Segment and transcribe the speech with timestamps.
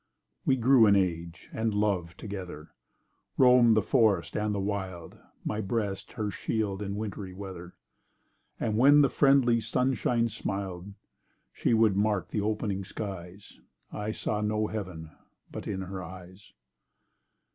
[0.47, 2.71] We grew in age—and love—together,
[3.37, 7.75] Roaming the forest, and the wild; My breast her shield in wintry weather—
[8.59, 10.95] And, when the friendly sunshine smil'd, And
[11.53, 13.59] she would mark the opening skies,
[13.91, 16.51] I saw no Heaven—but in her eyes.